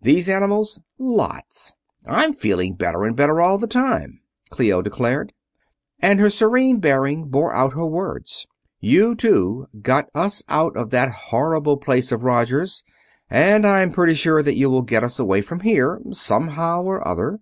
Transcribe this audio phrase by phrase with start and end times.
[0.00, 1.74] "These animals, lots.
[2.06, 5.34] I'm feeling better and better all the time," Clio declared,
[6.00, 8.46] and her serene bearing bore out her words.
[8.80, 12.84] "You two got us out of that horrible place of Roger's,
[13.28, 17.40] and I'm pretty sure that you will get us away from here, somehow or other.